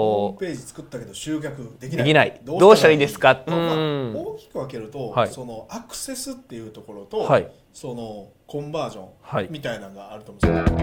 [0.00, 2.04] こページ作ったけど集客できない。
[2.04, 2.40] できない。
[2.44, 2.98] どうしたらいい？
[2.98, 3.42] ですか？
[3.46, 4.14] まあまあうん。
[4.16, 5.28] 大きく分けると、はい。
[5.28, 7.50] そのアクセスっていうところと、はい。
[7.72, 9.46] そのコンバージョはい。
[9.46, 10.76] ンみたいなのがあると思うんですよ、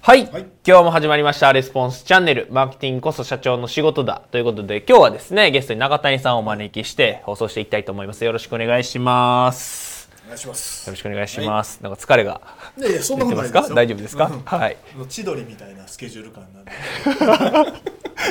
[0.00, 0.46] はい、はい。
[0.66, 1.52] 今日も始まりました。
[1.52, 2.48] レスポンスチャンネル。
[2.50, 4.22] マーケティングこそ社長の仕事だ。
[4.30, 8.24] ということで今日はですねゲストに中谷さんをお招きして放送していきたいと思います。
[8.24, 9.95] よろしくお願いします
[10.26, 10.86] お願いします。
[10.88, 12.40] よろしくお願いします、なんか疲れが
[12.76, 13.74] いやいやそんな出ことないてますか？
[13.74, 14.40] 大丈夫ですか、うん。
[14.44, 14.76] はい。
[15.08, 16.72] 千鳥みたいなスケジュール感なんで。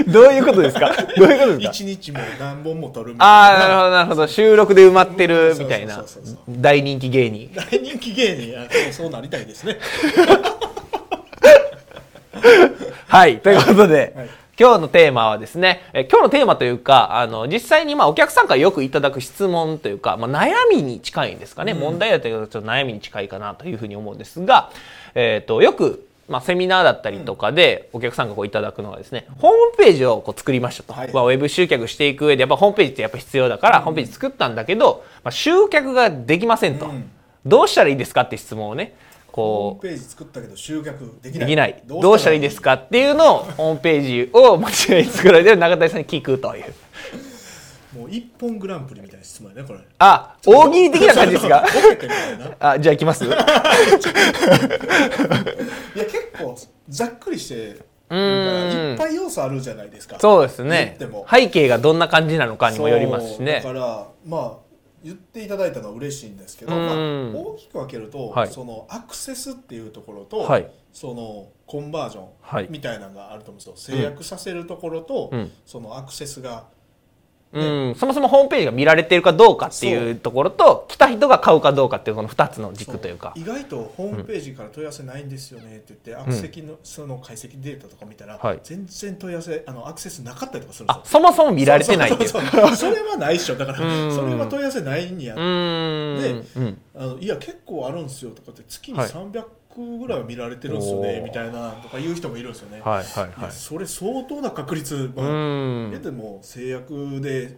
[0.11, 0.93] どういうことですか？
[1.17, 1.69] どういうことですか？
[1.71, 3.33] 一日も何本も撮るみたいな。
[3.33, 4.27] ああなるほどなるほど。
[4.27, 6.03] 収録で埋まってるみたいな
[6.49, 7.49] 大人気芸人。
[7.55, 8.59] 大人気芸人。
[8.59, 9.77] あそうそうなりたいですね。
[13.07, 24.71] はい、ということで、はい今日のテーマはですね、え今日のテーマというか、あの、実際にまあお客さんからよくいただく質問というか、まあ悩みに近いんですかね、問題だというかちょっと悩みに近いかなというふうに思うんですが、
[25.13, 30.93] えっ、と、よく、まあ、セミナーだったりとかでお客さんがこういただくのがですね、ホームページをこう作りましたと。
[30.93, 31.13] はい。
[31.13, 36.85] まあ、ウェブ集客していく上でやっぱホームページってやっぱ必要だから、ホームページ作ったんだけど、まあ、集客ができませんと。
[36.85, 37.11] うん。
[37.45, 38.95] どうしたらいいですかって質問をね、
[39.35, 41.47] ホーこう、ムページ作ったけど集客できない。
[41.47, 41.83] できない。
[41.85, 46.73] どうしたらいいですかっていうのをホームページを 間違いに作られてる中谷さんに聞くという。
[47.97, 49.79] もう一本グランプリみたいな質問やねこれ。
[49.99, 52.45] あ大喜利的な感じですがボケてみたいな。
[52.47, 53.23] いあじゃあいきます？
[53.27, 53.37] や
[55.95, 56.55] 結構
[56.89, 58.91] ざっくりしてるからーん。
[58.91, 60.17] いっぱい要素あるじゃないですか。
[60.19, 61.25] そうです言ねっても。
[61.29, 63.61] 背景がどんな感じなのかにもよりますしね。
[63.63, 64.64] だからまあ
[65.03, 68.49] 言っていただいたのは嬉しいんですけど、まあ、うん大きく分けると、はい。
[68.49, 70.71] そのアクセスっていうところと、はい。
[70.93, 72.65] そのコンバージはい。
[72.65, 75.51] ョンみたいなのがあると思うんですよ、制約させるところと、うん。
[75.65, 76.67] そのアクセスが
[77.55, 83.33] うん、そもそもホームページが見られてるかどうかっていうところと来た人が買うかどうかっていうこの2つの軸というか。
[83.35, 91.01] 意外とホームページから問い合わせないんですよねって言って、うん、アクセスのその解析データとか見たら、はい、全然問い合わせあのアクセスなかったりとかするんですよ。
[91.05, 92.29] そもそも見られてないっていう。
[92.29, 93.55] それはないっしょ。
[93.55, 93.83] だからそ
[94.25, 95.35] れは問い合わせないんや。
[95.35, 99.43] で、うん、あのいや結構あるんですよとかって月に300
[99.75, 102.81] ぐらいは見られてるんですよねみたいなとか言う人もいるんですよね。
[102.81, 107.57] はいはいはい、それ相当な確率、まあ、出でも制約で、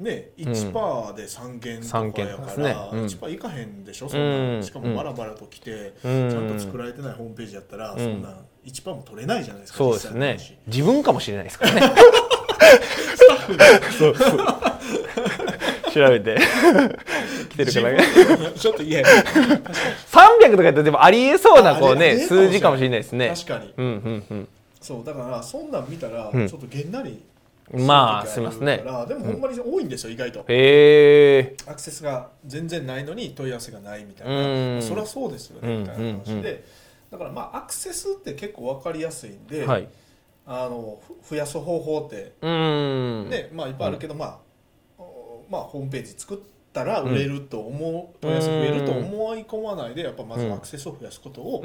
[0.00, 2.76] ね、1%で3件とかやから、うんね。
[2.92, 10.38] うん、1%いかへんでしょそんなしかもバラバラと来て、ちゃんと作られてないホームページやったら、そんな1%も取れないじゃないですか、そうですね。
[10.66, 11.94] 自分かもしれないですからね。
[13.16, 13.64] スタッフで。
[13.92, 14.67] そうそう。
[15.90, 16.36] 調べて。
[17.50, 18.04] 来てるからね
[18.56, 23.32] ちょっと嫌や300とかやったらでもありえそうなこうね数字かもしれないですね。
[23.34, 23.72] 確かに。
[23.76, 23.86] うん
[24.30, 24.48] うん
[24.80, 26.48] そうだからそんなん見たら、うん。
[26.48, 27.20] ちょっとげんなり
[27.72, 30.40] うんまあすすみますねる時あるからでもほんまに多いんですよ、意外と。
[30.40, 34.78] へえアクセスが全然ないのに問い合わせがないみたいうん。
[34.78, 36.60] なそりゃそうですよねみたいな話で、うんうんうん
[37.10, 39.88] だからまあアクセスって結構分かりやすいんで、はい。
[40.46, 43.30] あのふ増やす方法ってうーん。
[43.30, 44.47] ね、まあいっぱいあるけど、まあお
[45.50, 46.38] まあホームページ作っ
[46.72, 51.62] たら売れると思う、問い合わせ増えると思い込まないでやっぱまずアクセスを増やすことを、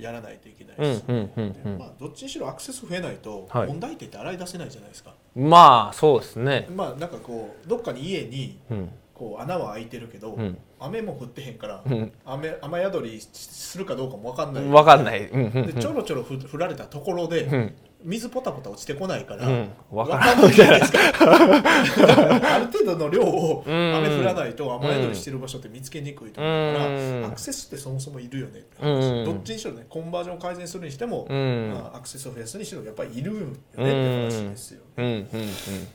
[0.00, 0.76] やらないといけない。
[0.76, 1.78] です、うんうんうんうん。
[1.78, 3.68] まあどっちにしろアクセス増えないとはい。
[3.68, 6.68] 問題点って洗い出せないじゃないですか、まあそうですね。
[6.74, 8.90] まあなんかこうどっかに家にうん。
[9.14, 10.58] こう穴は開いてるけど、うん。
[10.80, 12.12] 雨も降ってへんから、うん。
[12.26, 14.64] 雨雨宿りするかどうかも分かんない。
[14.64, 15.28] 分かんない。
[15.28, 20.98] うんうんでちょろちょろふ降られたところで、うん水ポタポタ落ちてこないから、うん分分かからんないじゃないですか。
[22.54, 23.94] ある程度の量をうん。
[23.96, 27.24] 雨降らないと雨宿りしてる場所って見つけにくいと思うから、うん。
[27.24, 29.00] アクセスってそもそもいるよねってうん。
[29.00, 31.70] 話、どっちにしろねコンバージョンを改善するにしても、うん。
[31.72, 35.28] まあアクセスを増やすにしろやっぱりいるよねって話ですよ、うんうんうん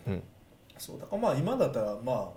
[0.07, 0.23] うん。
[0.77, 2.31] そうだからまあ今だったらま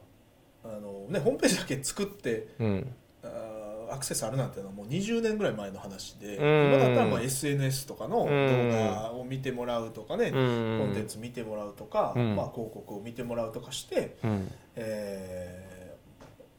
[0.65, 2.95] ああのねホームページだけ作ってうん。
[3.23, 3.62] あー
[3.93, 6.75] アクセスあるなんていうのはもう20年ぐらい前の話で、うん。
[6.75, 8.71] 今だったらまあ SNS とかの動うん。
[8.71, 10.79] 画を見てもらうとかね、うん。
[10.87, 12.37] コンテンツ見てもらうとか、うん。
[12.37, 14.51] まあ、広告を見てもらうとかして、うん。
[14.77, 15.73] えー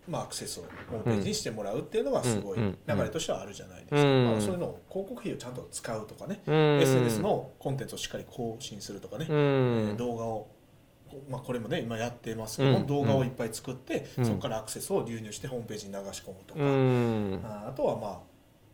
[0.05, 2.77] まあ、アクセスをホームページにしてもらうっていうのがすごいうん。
[2.88, 4.25] 流れとしてはあるじゃないですか、うん。
[4.31, 6.79] まあ、そういうのを広告費をちゃんと使うとかね、うん。
[6.81, 9.25] SNS のコンテンツをしっかり更新するとかね、
[9.97, 10.50] 動画を
[11.30, 14.25] まあ、これもね今やってますけども、うん動画をいっぱい作って、うん。
[14.25, 17.42] そこからアクセスを流入してホームページに流し込むとか、うん。
[17.44, 18.21] ああとはま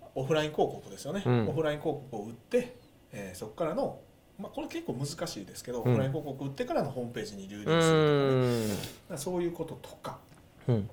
[0.01, 1.47] あオフライン広告ですよね、うん。
[1.49, 2.75] オフライン広告を売って、
[3.11, 3.99] えーそこからの、
[4.39, 5.91] まあ、これ結構難しいですけど、うん。
[5.91, 10.19] オフライン広告を売ってからのホームページに流入するとうかね、そういうこととか、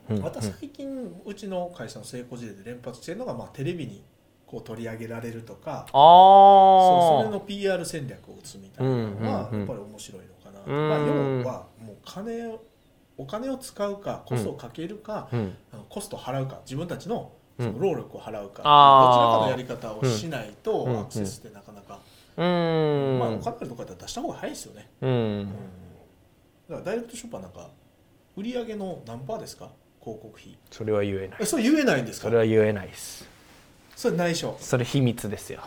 [0.08, 4.02] また最近うちの会社の成功事例で連発してるのが、まあ、テレビに
[4.46, 10.26] こう取り上げられるとかあそうそれあの PR 戦略を打つみたいなのはやっぱり面白いの
[10.66, 12.62] まあ、要はもう金を
[13.18, 15.56] お金を使うかコストをかけるか、うん。
[15.88, 22.00] コストを払うか自分たちのその労力を払うか、どちらかのやり方をしないとうんアクセスってなかなか、
[22.36, 23.18] うーん。
[23.18, 25.48] まあお金あるとかだったら出した方が早いですよね、うん。
[26.68, 27.70] だからダイレクトショップはなんか
[28.36, 29.70] 売り上げの何パーですか？
[30.02, 30.58] 広告費。
[30.70, 31.38] それは言えない。
[31.40, 32.26] えそれ言えないんですか？
[32.26, 33.26] それは言えないです。
[33.96, 34.54] それ内緒。
[34.60, 35.62] それ秘密ですよ。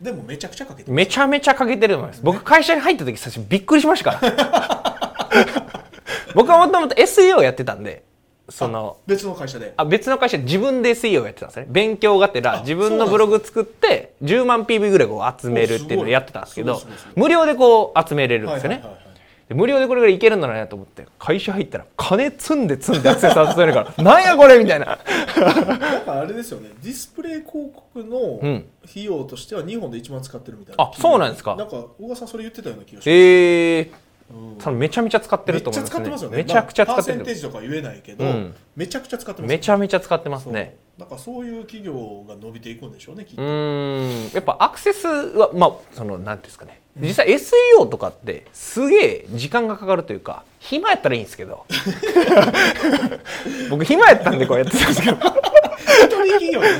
[0.00, 2.20] でもめちゃくちゃかけてめちゃめちゃかけてると思います。
[2.22, 5.64] 僕会社に入った時最初びっくりしましたから。
[6.34, 8.04] 僕はもともと SEO やってたんで、
[8.48, 11.66] その、別の会社であ別の会社で自分で SEO やってたんですね。
[11.68, 16.80] 勉強がてらあ自分のブログ作って10万 PV ぐらいこう集めるっていうのをやってたんですけど
[17.16, 18.76] 無料でこう集めれるんですよね。
[18.76, 19.07] はいはいはいはいで
[19.50, 24.86] 無料でこれぐらいいけるんだなと思って会社入ったら金積んで積んでアクセス集めるからなんやこれみたいな。
[24.86, 26.70] なんかあれですよね。
[26.82, 28.66] ディスプレイ広告のうん。
[28.88, 30.84] 費用としては日本で一番使ってるみたいな。
[30.84, 31.56] あそうなんですか。
[31.56, 33.90] なんか小川さんそれ言ってたような気がします、ええ
[34.66, 34.78] うん。
[34.78, 36.36] めちゃめちゃ使ってると思います使ってますよね。
[36.38, 38.54] めちゃくちゃ使ってまあパーセンテーるジとか言えないけど、うん。
[38.76, 40.76] めちゃくちゃ使ってますめちゃめちゃ使ってますね。
[40.98, 44.32] なんかそういう企業が伸びていくんでしょうねきっうと、ーん。
[44.32, 51.64] やっぱアクセスはまあそのなんていうんですかね実際 SEO とかってすげえ時間がかかるというか暇やったらいいんですけど。
[53.70, 55.18] 僕暇やったんでこうやってたんですけど。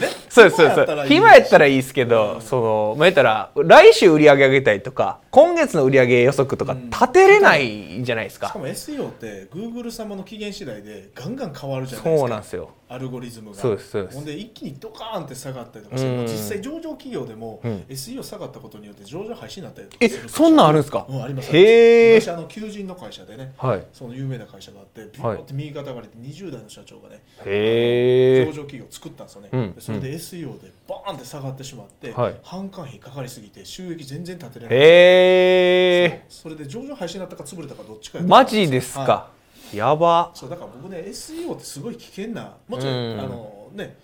[0.00, 0.08] ね。
[0.28, 1.08] そうですそうです。
[1.08, 1.94] 暇やったらいいです。
[1.94, 6.90] けど、そのまあ言ったら来週売り上げ上げたいとか今月の売り上げ予測とかうん。
[6.90, 12.18] 立てれないじゃないですか、しかも SEO って Google 様の期限次第でガンガン変わるじゃないですか。
[12.18, 13.56] そうなんですよアルゴリズムが。
[13.56, 14.16] そうですそうです。
[14.16, 16.22] ほんで一気にドカーンって下がったりとかして、うん。
[16.22, 17.84] 実際上場企業でもうん。
[17.88, 20.22] SEO 下がったことによって上場廃止になったりとかえする。
[20.22, 21.06] 会社そんなんあるんですか？
[21.08, 21.56] うん、あります。
[21.56, 23.52] へえ昔あの求人の会社でね。
[23.58, 23.84] はい。
[23.92, 32.34] その有名な会社があってビューって右肩上がりで20代の社長がねへえ上場企業を作ったんですよね、うんでそれで SEO でバーンって下がってしまって、はい。
[32.42, 36.52] 販管費かかりすぎて収益全然立てれないへえそう。
[36.54, 39.37] それで上場廃止になったか潰れたかどっちかやったマジですか、は
[39.74, 40.30] やば。
[40.34, 43.20] そうだから僕ね SEO ってすごい危険なもちろん、うん。
[43.20, 43.96] あのね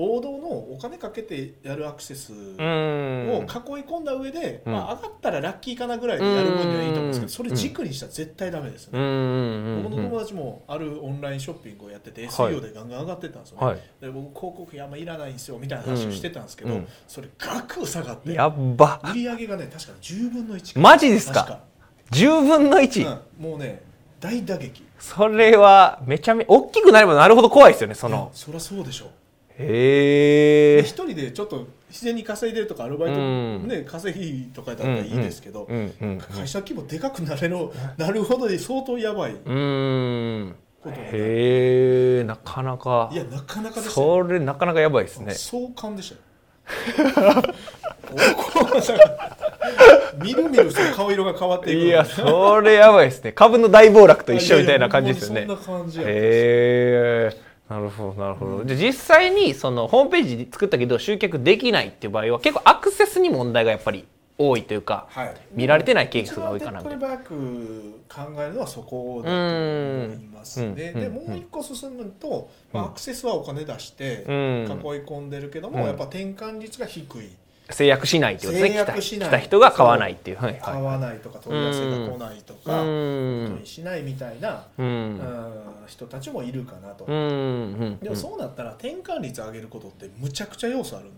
[0.00, 4.72] 王道のお金かけてやるアクセスをう囲いん込んだ上で、うん。
[4.72, 7.26] まあ、上がったらラッキーかなぐらいでやる分にはいいと思うんですけうん。
[7.26, 8.84] どそれ軸にしたら絶対ダメです。
[8.84, 9.02] よね、ん。
[9.02, 9.82] うん。
[9.82, 12.30] 僕の友達もあるオンラインショッピングをやっててはい。
[12.30, 13.80] SEO でガンガン上がってたんですよね、はい。
[14.00, 16.76] で僕広告費あんまいらないんですよみたいな話をしてたんですけど、うん。
[16.76, 16.88] うん。
[17.08, 19.00] それガク下がってやっば。
[19.10, 21.60] 売り上げがね確か10分の1マジですか？
[22.08, 23.42] 確10分の1、うん。
[23.42, 23.82] もうね
[24.20, 24.84] 大打撃。
[24.98, 28.30] それはめちゃめ大きくなればなるほど怖いですよねその。
[28.34, 29.08] そりゃそうでしょう。
[29.60, 33.68] へえ一人でちょっと自然に稼いでるとかアルバイト、うん。
[33.68, 37.56] ね稼ぎとかだったらいいですけど、うんうん会社規模でかくなれる
[37.96, 39.32] なるほどで相当やばい。
[39.32, 40.54] うん。
[40.86, 43.10] へえなかなか。
[43.12, 43.92] いやなかなかですよ。
[43.92, 45.34] それなかなかやばいですね。
[45.34, 46.20] 壮観でしたよ。
[48.12, 48.80] お
[50.16, 53.32] みるみるその顔色が変わっていくいやそれやばいですね。
[53.32, 55.46] 株の大暴落と一緒みたいな感じですよね。
[56.06, 64.06] へえなるほどなるほど、じゃあ実際にそのホームページ作ったけど集客できないっていう場合は結構アクセスに問題がやっぱり
[64.38, 66.80] 多いというか、はい、見られてないケースが多いかな。
[66.80, 70.66] 一番テックリバック考えるのはそこだと思いますね。
[70.66, 70.74] うん。
[70.74, 71.14] でうん。
[71.14, 75.86] もう一個進むと、まあ、うんアクセスはお金出して囲いうん込んでるけども、うん。
[75.86, 77.30] やっぱ転換率が低い
[77.70, 78.84] 制約しないっていうことですね。
[78.84, 79.28] 制約しない。
[79.28, 80.38] 来た人が買わないっていう。
[80.38, 83.48] はい買はわないとか問い合わせが来ないといか、うん。
[83.48, 85.20] ことにしないみたいな、ううんん
[85.86, 87.04] 人たちもいるかなと。
[87.04, 87.20] うんう
[87.90, 91.10] んでもそうなったら転換率上げることってむちゃくちゃ要素ある。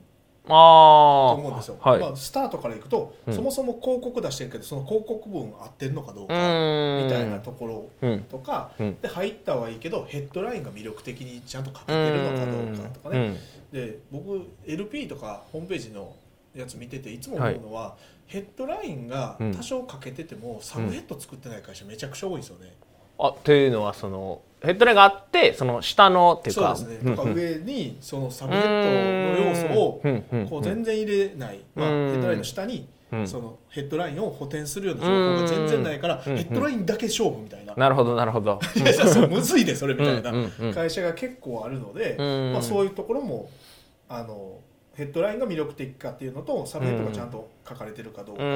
[0.46, 1.76] とあ思うんですよ。
[1.82, 2.00] あはい。
[2.00, 3.34] まあ、スタートからいくと、うん。
[3.34, 7.04] そもそも広告出してるけどその広告分合ってるのかどうかうん。
[7.04, 8.20] みたいなところうん。
[8.22, 9.00] とか、うん。
[9.00, 13.36] で入ったはいいけどヘッドラインが魅力的にちゃんと書けてるのかどうかとかね、
[13.70, 16.12] で僕 LP とかホームページの
[16.54, 22.72] やつ見てていつも思うのは、ヘッドラインが多少欠けてても、サブヘッド作ってない会社めちゃくちゃ多いですよね。
[23.18, 26.76] あというのはそのヘッドラインがあってその下のっていうか。
[26.76, 27.16] そうですね、うん。
[27.16, 30.24] とか上にそのサブヘッドの要素をうん。
[30.32, 30.48] うん。
[30.48, 32.12] こう全然入れない、まあ、ヘうん。
[32.14, 33.28] ッドラインの下にうん。
[33.28, 36.36] そのヘッドラインを補填するような情報が全然ないからうん。
[36.36, 37.74] ヘッドラインだけ勝負みたいな。
[37.74, 38.58] なるほどなるほど。
[38.76, 40.36] いやそれむずいでそれみたいなうん。
[40.36, 40.66] うん。
[40.68, 40.74] うん。
[40.74, 42.52] 会社が結構あるので、うん。
[42.52, 43.50] まあ、そういうところも
[44.08, 44.58] あの
[44.94, 48.52] ヘッドラインが魅力的かっていうのとサブヘッドがちゃんと書かれてるかどうかうって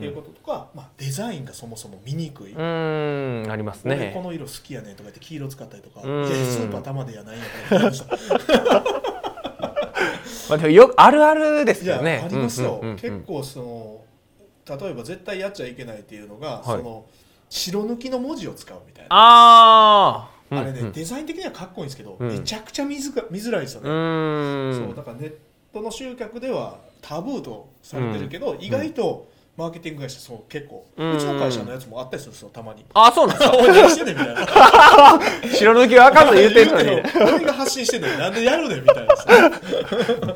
[0.00, 2.52] んいうこととか、まあ、デザインがそもそも見にくい。
[2.52, 4.10] うんあります俺ね。
[4.14, 6.26] この色好きやねんとか言って黄色使ったりとか、うん。
[6.26, 7.46] いやスーパー玉でやないんや
[7.90, 8.84] か
[10.48, 12.22] まあでもよあるあるですよね。
[12.24, 14.00] ありますよ、うんうんうん結構その
[14.68, 16.64] 例えば絶対やっちゃいけないっていうのが、はい。
[16.64, 17.06] その
[17.48, 19.08] 白抜きの文字を使うみたいな。
[19.10, 22.28] あああれね、うんデザイン的にはかっこいいんですけど、うん。
[22.28, 24.86] めちゃくちゃ見づか見づらいですよね、うん。
[24.86, 25.32] そうだからネッ
[25.76, 30.86] トの集客ではタブーとされてるけど、意外とマーケティング会社そう結構。
[30.96, 32.84] うちの会社のやつもあったりするんですよたまに。
[32.94, 33.56] あ、そうなんですか？
[33.56, 34.46] おい何してんねんみたいな。
[35.54, 36.90] 白抜きはあかんと言うてんのに。
[36.90, 39.26] 俺が発信してんのになんでやるねんみたいなさ。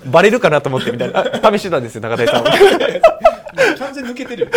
[0.06, 1.20] バレるかなと思ってみたいな。
[1.20, 2.44] あ試してたんですよ、中谷さん。
[2.44, 4.50] 完全に抜けてるよ。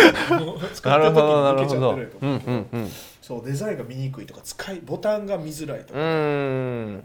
[0.84, 1.90] なるほど、なるほど。
[1.90, 2.92] うんうんうん。
[3.20, 7.04] そうデザインが見にくいとか使いボタンが見づらいとか、うーん。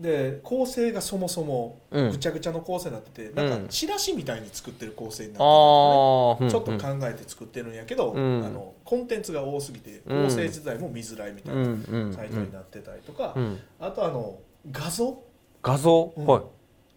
[0.00, 2.10] で構成がそもそもうん。
[2.12, 3.52] ぐちゃぐちゃの構成になってて、なん。
[3.52, 8.44] うんかチラシみたいに作ってる構成になってるああ、ちょっとうん考えて作ってるんやけど、うん。
[8.44, 10.24] あのコンテンツが多すぎてうん。
[10.26, 12.14] 構成自体も見づらいみたいうんなうん。
[12.14, 13.58] サイトになってたりとか、うん。
[13.80, 14.38] あとあの
[14.70, 15.20] 画像？
[15.62, 16.12] 画像？
[16.16, 16.26] うん。
[16.26, 16.42] はい。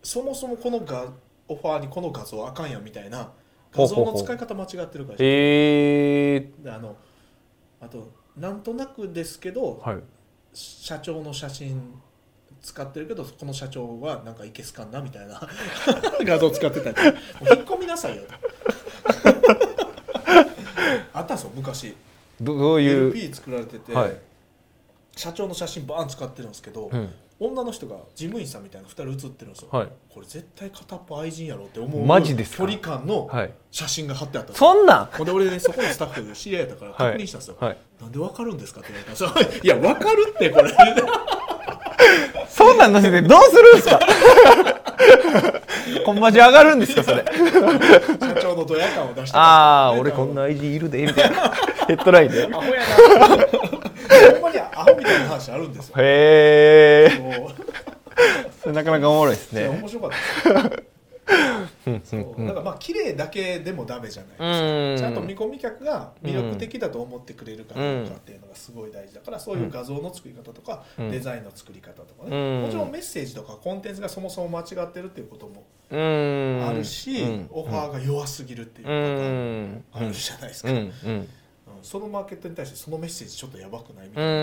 [0.03, 1.07] そもそもこのが
[1.47, 3.31] オファーにこの画像あかんやんみたいな
[3.73, 6.39] 画像の使い方間違ってるからへえ。
[6.59, 6.95] であの
[7.79, 9.97] あとなんとなくですけどはい。
[10.53, 11.99] 社長の写真
[12.61, 15.41] 使ってるけどこの社長はなんかいけすかんなみたいな
[16.23, 18.23] 画像使ってたり引っ込みなさいよ
[21.13, 21.95] あったんですよ昔
[22.39, 24.17] どどういう？LP 作られてて、はい。
[25.15, 27.13] 社長の写真バーン使ってるんですけど、うん。
[27.39, 29.87] 女の人が事務員さんみたいな2人写ってるんですよ、はい。
[30.09, 32.57] これ絶対片っぽ愛人やろって思うマジですか？
[32.59, 33.51] 距離感のはい。
[33.69, 35.01] 写真が貼ってあったそんな？
[35.03, 37.77] んほんで俺ねそこのスタッフで知り合いだから確認したんですよ、はい。
[37.99, 40.71] なんでわかるんですかって言われたんですよ いやわかるってこれ
[42.63, 43.99] そんなんのせてどうするんですか？
[46.05, 47.23] コンマジ上がるんですかそれ？
[47.23, 51.51] 社長のドヤ感を出してああ、俺こんな ID いるで、みたいな。
[51.87, 52.47] ヘッドラインで。
[52.51, 52.81] アホや
[53.19, 57.47] なほんまにアホみたいな話あるんですよへえ。
[58.61, 59.67] それなかなかおもろいですね。
[59.67, 60.09] 面白かっ
[60.43, 60.90] たです
[62.17, 64.97] うんそうだからまあ綺麗だけでもダメじゃないですかうん。
[64.97, 76.65] ちゃんと見込み客が魅力的だと思ってくれるかどうかっていうのがすごい大事だからそういう画像の作り方とかうんデザインの作り方とかうんねもちろんメッセージとかコンテンツがそもそも間違ってるっていうこともうん。
[76.67, 79.83] あるしうんオファーが弱すぎるっていうパうターんン。
[79.93, 80.77] あるじゃないですかうん。
[80.77, 81.27] うんうん。
[81.83, 84.35] そのマーケットに対してそのメッセージちょっとやばくないみうたいなあ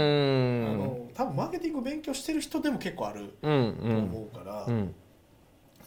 [0.73, 0.79] ん。
[0.79, 3.75] の多分マーケティング勉強してる人でも結構あるうん。
[3.81, 4.95] と思うからうん。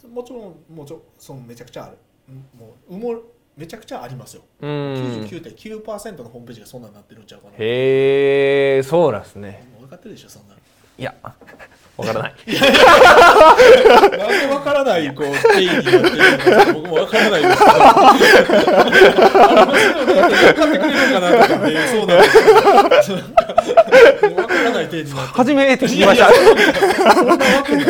[0.07, 1.97] もちろんもちろんそのめちゃくちゃある
[2.29, 3.21] うんもう埋も
[3.57, 4.69] めちゃくちゃありますようん。
[5.27, 9.67] 99.9%のホームページがそんなになってるんちゃうかなへえ、そうなんですね。
[9.79, 10.55] 分かってるでしょそんな
[10.97, 11.13] いや、
[11.97, 12.33] わからない。
[12.47, 12.53] な
[14.27, 16.09] んで分からないこう定義になってるの
[16.65, 18.15] か僕も分からないです分か
[20.67, 22.29] ってくれるのかなとかねそうなんで
[23.03, 23.17] すよ
[24.21, 26.29] 分からない定義になってる初めて聞きました。
[27.13, 27.85] そんなわけない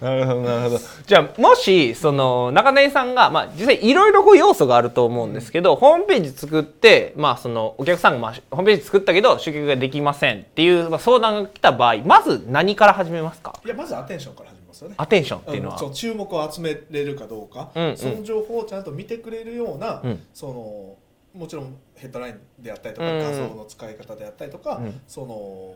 [0.00, 0.80] なるほど、なるほど。
[1.06, 13.58] じゃあ、もし、その、中谷さんが、まあ、実際いろいろ要素があると思うんですけど、ホームページ作って、まあ、その、お客さんが、まあ、ホームページ作ったけど、集客ができませんっていう、まあ、相談が来た場合、まず何から始めますか？
[13.64, 14.94] いやまずアテンションから始めますよね。
[14.98, 15.76] アテンションっていうのは。
[15.80, 17.96] う注目を集めれるかどうか、うんうん。
[17.96, 20.22] その情報をちゃんと見てくれるような、うん。
[20.34, 20.96] その
[21.34, 23.18] もちろんヘッドラインであったりとか、うん。
[23.22, 25.00] 画像の使い方であったりとか、うん。
[25.06, 25.74] その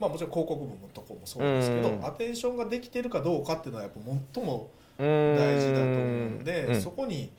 [0.00, 4.00] まあもちろん広告部のところもそうですけど、うんアテンションができてるかどうかっていうのはやっぱ
[4.34, 5.96] 最も大大事だと思う
[6.40, 7.30] んで、うんそこに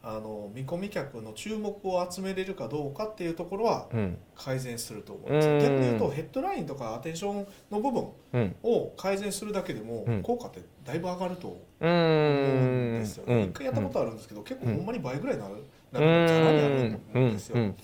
[0.00, 4.18] あの見込み客の注目を集めれるかどうかっていうところはうん。
[4.36, 8.56] 改善すると思います、うん逆に言うとヘッドラインとかアテンションの部分うん。
[8.62, 13.00] を改善するだけでもうん効果ってだいぶ上がると思ううんん。
[13.00, 13.42] ですよね、うん。
[13.44, 16.92] 一回やったことあるんですけど、結構うんほんまに倍ぐらいになる、うなんかさらにあるん。
[16.92, 17.56] と思うんですよ、。
[17.56, 17.74] うん。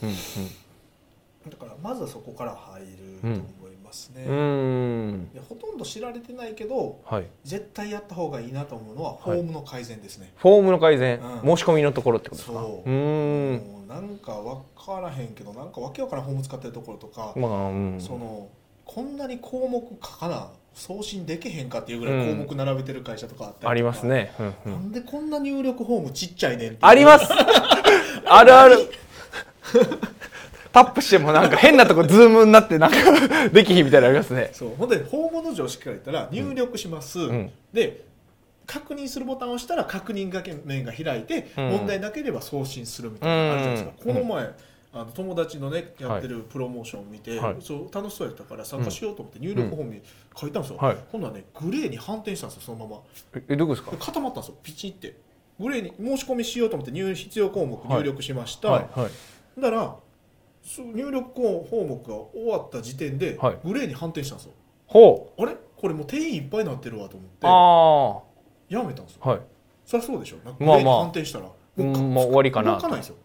[1.50, 2.86] だからまずはそこから入る
[3.20, 3.63] と思い
[3.94, 5.30] ますね、うん。
[5.32, 7.26] でほとんど知られてないけどはい。
[7.44, 12.60] 絶対やった方がいいなと思うのはフォームの改善ですね、フォームの改善、うん申し込みのところってことですか？
[12.60, 13.88] そうーん。
[13.88, 18.00] なんか分からへんけどなんかわけわからんフォーム使ってるところとか、まあ、うん。
[18.00, 18.48] その
[18.84, 24.32] こんなに項目書かな送信できへんかっていうぐらい項目並べてる会社とかあったりとか、ありますね。
[24.38, 24.52] うんう。
[24.70, 27.26] なんんでこんな入力フォームちっちゃいねんあります
[28.26, 28.76] あるある
[30.74, 32.96] タップしてもなんか変なとこズームになってなんか
[33.48, 34.50] できひんみたいなのありますね。
[34.52, 37.52] そうほんでフォームの常識から言ったら入力します、ん。
[37.72, 38.04] で
[38.66, 41.68] 確認するボタンを押したら確認画面が開いて、うん。
[41.70, 44.14] 問題なければ送信するみたいなのあるじゃないですか、うん。
[44.14, 44.54] この前
[44.94, 47.56] あの友達のねやってるプロモーションを見て、はい。
[47.60, 50.02] そう楽しそうやったから参加しようと思って入力フォームに
[50.36, 50.96] 書いたんですよ、はい。
[51.12, 53.02] 今度はねグレーに反転したんですよそのまま。
[53.36, 53.92] え、えどこですか？
[53.92, 55.14] で固まったんですよピチって。
[55.60, 59.00] グレーに申し込みしようと思って入必要項目入力しました、はい。
[59.00, 59.10] はい。
[59.60, 59.94] だから
[60.94, 63.58] 入力項目が終わった時点で、はい。
[63.64, 64.52] グレーに反転したんですよ。
[64.86, 65.42] ほう。
[65.42, 65.56] あれ？
[65.76, 67.46] これもう定員いっぱいになってるわと思って。
[67.46, 69.22] あやめたんですよ。
[69.24, 69.28] あ。
[69.30, 69.40] はい。
[69.84, 70.36] そりゃそうでしょ。
[70.44, 70.76] なんかまあまあ。
[70.76, 72.72] グレーに反転したらもうんかもう終わりかな。
[72.76, 73.16] 動かないですよ。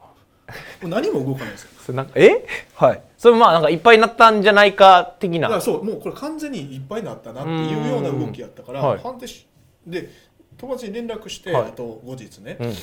[0.82, 1.70] もう何も動かないですよ。
[1.86, 2.46] それなんか、え？
[2.76, 3.04] はい。
[3.18, 5.48] それまあなんかいっぱいになったんじゃないか的な。
[5.48, 9.00] だからそうもうこれ完全にいっぱいになったなっていうような動きやったから、うんはい。
[9.02, 9.48] 反転し
[9.88, 10.10] で
[10.58, 11.64] 友達に連絡して、はい。
[11.68, 12.74] あと後日ね、うん。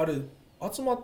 [0.00, 0.14] あれ
[0.72, 1.00] 集まっ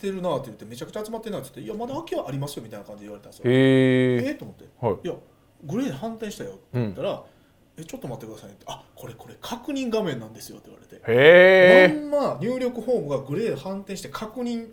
[0.00, 3.50] てるなって言ってめちゃくちゃ集まってるなって言って「いやまだ空きはありますよ」みたいな感じで言われたんですよ。
[3.50, 4.64] へええーと思って。
[4.80, 5.14] はい「いや
[5.64, 7.22] グレーで反転したよ」って言ったら
[7.78, 10.96] 「えちょっと待ってくださいね」って「あこれこれ確認画面なんですよ」って言われて。
[10.96, 14.72] へえまんま入力フォームがグレーで反転して確認になって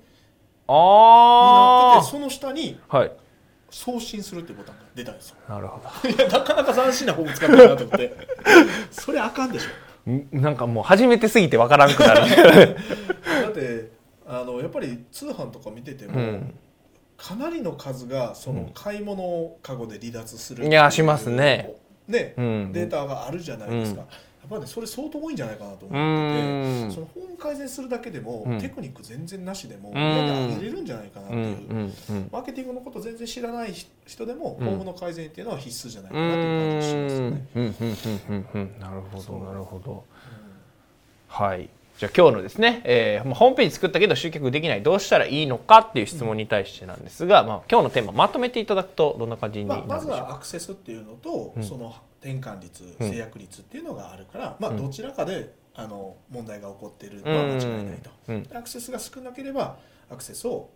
[0.70, 3.12] あてその下にあはい。
[3.70, 5.36] 送信するっていうボタンが出たんですよ。
[5.50, 6.08] なるほど。
[6.10, 8.15] いやなかなか斬新なフォーム使ってるなと思って。
[8.91, 10.12] それあかんでしょ。
[10.12, 10.27] ん？
[10.32, 12.22] なんかもう初めてすぎてわからんくなる。
[13.44, 13.94] だって
[14.27, 16.53] あのやっぱり通販とか見てても、うん。
[17.17, 21.74] かなりの数がその買い物かごで離脱するいやしますね。
[22.08, 22.72] ね、うん。
[22.74, 24.08] データがあるじゃないですか、うん。
[24.08, 24.13] や
[24.48, 26.91] っぱりねそれ相当多いんじゃないかなとう思ってて、ん。
[26.91, 28.60] そのフォーム改善するだけでも、うん。
[28.60, 29.94] テクニック全然なしでも、ん。
[29.94, 31.94] 上げれるんじゃないかなってういう、
[32.32, 33.74] マーケティングのこと全然知らない
[34.05, 34.65] 人でも、うん。
[34.65, 38.72] フォームの改善っていうのは必須じゃないかうんなという感じがしますよね。
[38.79, 40.03] なるほどなるほど
[41.27, 51.63] はいじゃあ今日のですね、えーまあホームページ作ったけど集客できないどうしたらいいのかっていう質問に対してなんですが、まあ、今日のテーマまとめていただくとどんな感じになまあ、まずるでしょうか、はアクセスっていうのと、うん。
[51.63, 54.77] その転換率、うん制約率っていうのがあるから、まあ、うん。
[54.77, 58.47] どちらかであの問題が起こっているのは間違いないと、うん。
[58.53, 59.77] アクセスが少なければ
[60.11, 60.69] アクセスを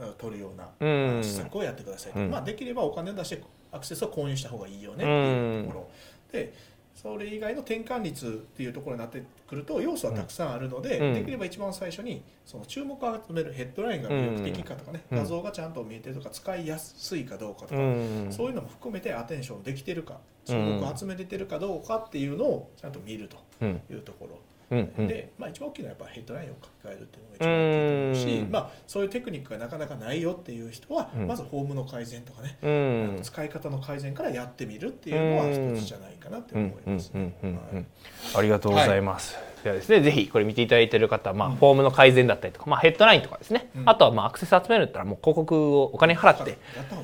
[0.00, 1.22] あ取るようなうん。
[1.22, 5.90] 施策をやってくださいまあ、できればお金を出してアクセスを購入した方がいいよねっていうところ、
[6.32, 6.52] で
[6.94, 11.14] それ以外の転換率っていうところになってくると要素はたくさんあるので、うん。
[11.14, 15.18] できれば一番最初にその注目を集めるヘッドラインが魅力的かとかね、うん。
[15.18, 18.28] 画像がちゃんと見えてるとか使いやすいかどうかとか、うん。
[18.30, 24.38] そういうのも含めてアテンションできてるか注目を集めれてるかどうかっていうのをちゃんと見るとうんいうところ、
[24.70, 25.08] うんうん。
[25.08, 31.26] で、まあ、一番大きいのはやっぱヘッドラインを書き換えるっていうのが一番大きいと思うし、うんまあ、そういうテクニックがなかなかないよっていう人は、うん。
[31.26, 37.34] まずフォームの改善とかね、うあんの使い方の改善からやってみるっていうのは一つじゃないかなって思いますね。
[37.42, 37.84] うんうんうんうんはい
[38.36, 39.36] ありがとうございます。
[39.62, 43.88] ではですね、ぜひこれ見ていただいている方は、まあ、フォームの改善だったりとか、まあ、ヘッドラインとかですね、うん。
[43.88, 46.50] あとはまあアクセス集めるったら、もう広告をお金払って。
[46.50, 47.02] やった方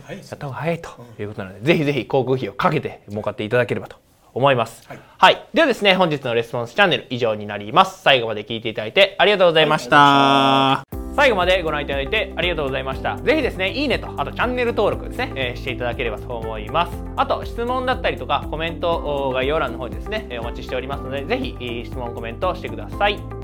[0.53, 3.97] が早いということなので、ぜひぜひ広告費をかけて儲かっていただければと
[4.35, 4.87] 思います。
[4.89, 5.45] はいはい。
[5.53, 8.01] ではですね、本日のレスポンスチャンネル以上になります。
[8.03, 9.97] 最後まで聞いていただいてありがとうございました。
[9.97, 13.17] はい最後までご覧いただいてありがとうございました。
[13.19, 16.93] ぜひですね、いいねと、あとチャンネル登録ですね、えーしていただければと思います。
[17.17, 18.91] あと、質問だったりとか、コメント
[19.29, 23.40] お概要欄の方にですね、えーお待ちしておりますので、ぜひ、えー質問、コメントしてください。